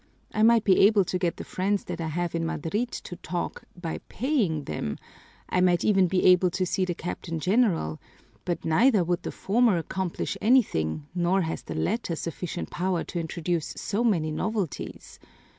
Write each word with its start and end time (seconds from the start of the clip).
I 0.33 0.41
might 0.41 0.63
be 0.63 0.79
able 0.79 1.05
to 1.05 1.19
get 1.19 1.37
the 1.37 1.43
friends 1.43 1.83
that 1.83 2.01
I 2.01 2.07
have 2.07 2.33
in 2.33 2.43
Madrid 2.43 2.89
to 2.91 3.17
talk, 3.17 3.65
by 3.79 3.99
paying 4.09 4.63
them; 4.63 4.97
I 5.47 5.61
might 5.61 5.85
even 5.85 6.07
be 6.07 6.25
able 6.25 6.49
to 6.49 6.65
see 6.65 6.85
the 6.85 6.95
Captain 6.95 7.39
General; 7.39 8.01
but 8.43 8.65
neither 8.65 9.03
would 9.03 9.21
the 9.21 9.31
former 9.31 9.77
accomplish 9.77 10.35
anything 10.41 11.05
nor 11.13 11.41
has 11.43 11.61
the 11.61 11.75
latter 11.75 12.15
sufficient 12.15 12.71
power 12.71 13.03
to 13.03 13.19
introduce 13.19 13.75
so 13.77 14.03
many 14.03 14.31
novelties. 14.31 15.19